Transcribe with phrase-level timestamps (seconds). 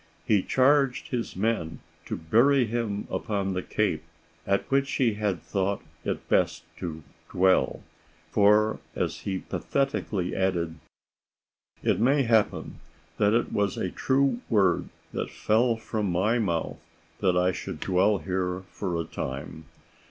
[0.25, 4.01] He charged his men to bury him upon the cape
[4.47, 7.83] "at which he had thought it best to dwell;"
[8.31, 10.79] for, as he pathetically added,
[11.83, 12.79] "it may happen
[13.19, 16.83] that it was a true word that fell from my mouth
[17.19, 19.65] that I should dwell here for a time."